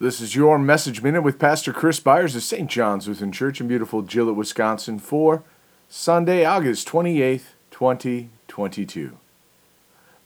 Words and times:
this 0.00 0.20
is 0.20 0.36
your 0.36 0.60
Message 0.60 1.02
Minute 1.02 1.22
with 1.22 1.40
Pastor 1.40 1.72
Chris 1.72 1.98
Byers 1.98 2.36
of 2.36 2.44
St. 2.44 2.70
John's 2.70 3.08
Lutheran 3.08 3.32
Church 3.32 3.60
in 3.60 3.66
beautiful 3.66 4.00
Gillett, 4.00 4.36
Wisconsin 4.36 5.00
for 5.00 5.42
Sunday, 5.88 6.44
August 6.44 6.86
28th, 6.86 7.46
2022. 7.72 9.18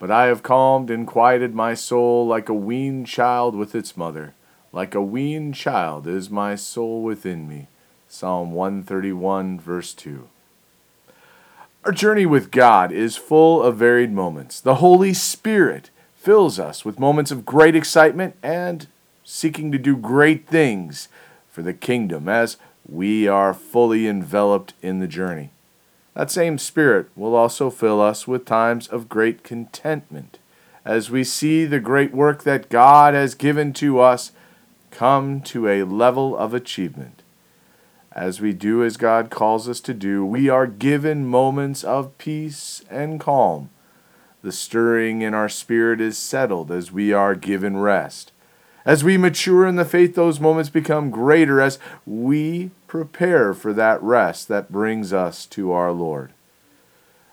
But 0.00 0.10
I 0.10 0.24
have 0.26 0.42
calmed 0.42 0.90
and 0.90 1.06
quieted 1.06 1.54
my 1.54 1.74
soul 1.74 2.26
like 2.26 2.48
a 2.48 2.54
weaned 2.54 3.06
child 3.06 3.54
with 3.54 3.76
its 3.76 3.96
mother. 3.96 4.34
Like 4.72 4.96
a 4.96 5.02
weaned 5.02 5.54
child 5.54 6.08
is 6.08 6.30
my 6.30 6.56
soul 6.56 7.04
within 7.04 7.48
me. 7.48 7.68
Psalm 8.08 8.50
131, 8.50 9.60
verse 9.60 9.94
2. 9.94 10.28
Our 11.84 11.92
journey 11.92 12.26
with 12.26 12.50
God 12.50 12.90
is 12.90 13.16
full 13.16 13.62
of 13.62 13.76
varied 13.76 14.12
moments. 14.12 14.60
The 14.60 14.76
Holy 14.76 15.14
Spirit 15.14 15.90
fills 16.16 16.58
us 16.58 16.84
with 16.84 16.98
moments 16.98 17.30
of 17.30 17.46
great 17.46 17.76
excitement 17.76 18.34
and 18.42 18.88
seeking 19.30 19.70
to 19.70 19.78
do 19.78 19.96
great 19.96 20.46
things 20.48 21.08
for 21.48 21.62
the 21.62 21.72
kingdom 21.72 22.28
as 22.28 22.56
we 22.88 23.28
are 23.28 23.54
fully 23.54 24.08
enveloped 24.08 24.74
in 24.82 24.98
the 24.98 25.06
journey. 25.06 25.50
That 26.14 26.30
same 26.30 26.58
Spirit 26.58 27.08
will 27.14 27.36
also 27.36 27.70
fill 27.70 28.00
us 28.00 28.26
with 28.26 28.44
times 28.44 28.88
of 28.88 29.08
great 29.08 29.44
contentment 29.44 30.38
as 30.84 31.10
we 31.10 31.22
see 31.22 31.64
the 31.64 31.78
great 31.78 32.12
work 32.12 32.42
that 32.42 32.68
God 32.68 33.14
has 33.14 33.34
given 33.34 33.72
to 33.74 34.00
us 34.00 34.32
come 34.90 35.40
to 35.42 35.68
a 35.68 35.84
level 35.84 36.36
of 36.36 36.52
achievement. 36.52 37.22
As 38.12 38.40
we 38.40 38.52
do 38.52 38.82
as 38.82 38.96
God 38.96 39.30
calls 39.30 39.68
us 39.68 39.78
to 39.80 39.94
do, 39.94 40.26
we 40.26 40.48
are 40.48 40.66
given 40.66 41.26
moments 41.26 41.84
of 41.84 42.18
peace 42.18 42.82
and 42.90 43.20
calm. 43.20 43.70
The 44.42 44.50
stirring 44.50 45.22
in 45.22 45.34
our 45.34 45.48
spirit 45.48 46.00
is 46.00 46.18
settled 46.18 46.72
as 46.72 46.90
we 46.90 47.12
are 47.12 47.36
given 47.36 47.76
rest. 47.76 48.32
As 48.84 49.04
we 49.04 49.18
mature 49.18 49.66
in 49.66 49.76
the 49.76 49.84
faith, 49.84 50.14
those 50.14 50.40
moments 50.40 50.70
become 50.70 51.10
greater 51.10 51.60
as 51.60 51.78
we 52.06 52.70
prepare 52.86 53.52
for 53.52 53.72
that 53.74 54.02
rest 54.02 54.48
that 54.48 54.72
brings 54.72 55.12
us 55.12 55.44
to 55.46 55.72
our 55.72 55.92
Lord. 55.92 56.32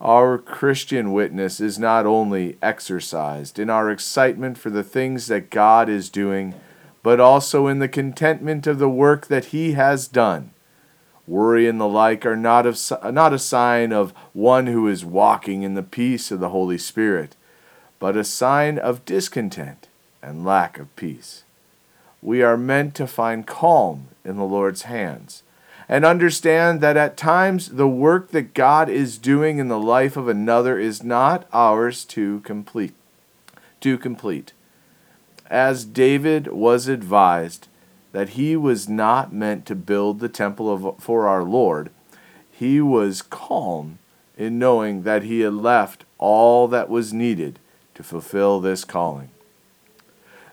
Our 0.00 0.38
Christian 0.38 1.12
witness 1.12 1.60
is 1.60 1.78
not 1.78 2.06
only 2.06 2.58
exercised 2.62 3.58
in 3.58 3.70
our 3.70 3.90
excitement 3.90 4.58
for 4.58 4.70
the 4.70 4.82
things 4.82 5.26
that 5.28 5.50
God 5.50 5.88
is 5.88 6.10
doing, 6.10 6.54
but 7.02 7.20
also 7.20 7.66
in 7.66 7.78
the 7.78 7.88
contentment 7.88 8.66
of 8.66 8.78
the 8.78 8.88
work 8.88 9.26
that 9.28 9.46
He 9.46 9.72
has 9.72 10.08
done. 10.08 10.50
Worry 11.26 11.68
and 11.68 11.80
the 11.80 11.88
like 11.88 12.26
are 12.26 12.36
not, 12.36 12.66
of, 12.66 12.78
not 13.12 13.32
a 13.32 13.38
sign 13.38 13.92
of 13.92 14.12
one 14.32 14.66
who 14.66 14.88
is 14.88 15.04
walking 15.04 15.62
in 15.62 15.74
the 15.74 15.82
peace 15.82 16.30
of 16.30 16.40
the 16.40 16.48
Holy 16.50 16.78
Spirit, 16.78 17.36
but 17.98 18.16
a 18.16 18.24
sign 18.24 18.78
of 18.78 19.04
discontent 19.04 19.89
and 20.22 20.44
lack 20.44 20.78
of 20.78 20.94
peace. 20.96 21.44
We 22.22 22.42
are 22.42 22.56
meant 22.56 22.94
to 22.96 23.06
find 23.06 23.46
calm 23.46 24.08
in 24.24 24.36
the 24.36 24.44
Lord's 24.44 24.82
hands 24.82 25.42
and 25.88 26.04
understand 26.04 26.80
that 26.80 26.96
at 26.96 27.16
times 27.16 27.70
the 27.70 27.88
work 27.88 28.30
that 28.30 28.54
God 28.54 28.88
is 28.88 29.18
doing 29.18 29.58
in 29.58 29.66
the 29.66 29.78
life 29.78 30.16
of 30.16 30.28
another 30.28 30.78
is 30.78 31.02
not 31.02 31.48
ours 31.52 32.04
to 32.04 32.38
complete. 32.40 32.94
To 33.80 33.98
complete. 33.98 34.52
As 35.48 35.84
David 35.84 36.46
was 36.46 36.86
advised 36.86 37.66
that 38.12 38.30
he 38.30 38.54
was 38.54 38.88
not 38.88 39.32
meant 39.32 39.66
to 39.66 39.74
build 39.74 40.20
the 40.20 40.28
temple 40.28 40.72
of, 40.72 41.02
for 41.02 41.26
our 41.26 41.42
Lord, 41.42 41.90
he 42.52 42.80
was 42.80 43.20
calm 43.20 43.98
in 44.36 44.60
knowing 44.60 45.02
that 45.02 45.24
he 45.24 45.40
had 45.40 45.54
left 45.54 46.04
all 46.18 46.68
that 46.68 46.88
was 46.88 47.12
needed 47.12 47.58
to 47.94 48.04
fulfill 48.04 48.60
this 48.60 48.84
calling. 48.84 49.30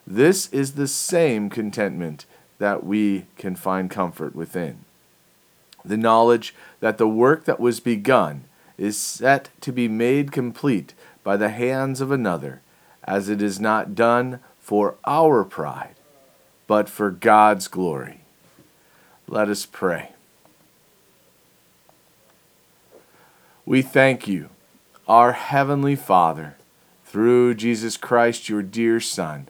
This 0.09 0.47
is 0.53 0.73
the 0.73 0.87
same 0.87 1.49
contentment 1.49 2.25
that 2.59 2.85
we 2.85 3.25
can 3.37 3.57
find 3.57 3.91
comfort 3.91 4.33
within. 4.33 4.85
The 5.83 5.97
knowledge 5.97 6.55
that 6.79 6.97
the 6.97 7.09
work 7.09 7.43
that 7.43 7.59
was 7.59 7.81
begun 7.81 8.45
is 8.77 8.97
set 8.97 9.49
to 9.61 9.73
be 9.73 9.89
made 9.89 10.31
complete 10.31 10.93
by 11.25 11.35
the 11.35 11.49
hands 11.49 11.99
of 11.99 12.09
another, 12.09 12.61
as 13.03 13.27
it 13.27 13.41
is 13.41 13.59
not 13.59 13.95
done 13.95 14.39
for 14.61 14.95
our 15.05 15.43
pride, 15.43 15.95
but 16.67 16.87
for 16.87 17.11
God's 17.11 17.67
glory. 17.67 18.21
Let 19.27 19.49
us 19.49 19.65
pray. 19.65 20.13
We 23.65 23.81
thank 23.81 24.25
you, 24.25 24.49
our 25.05 25.33
Heavenly 25.33 25.97
Father, 25.97 26.55
through 27.03 27.55
Jesus 27.55 27.97
Christ, 27.97 28.47
your 28.47 28.61
dear 28.61 29.01
Son 29.01 29.49